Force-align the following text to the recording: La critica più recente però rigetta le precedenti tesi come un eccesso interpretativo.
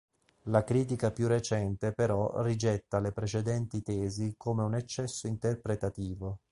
La 0.45 0.63
critica 0.63 1.11
più 1.11 1.27
recente 1.27 1.91
però 1.91 2.41
rigetta 2.41 2.97
le 2.97 3.11
precedenti 3.11 3.83
tesi 3.83 4.33
come 4.35 4.63
un 4.63 4.73
eccesso 4.73 5.27
interpretativo. 5.27 6.39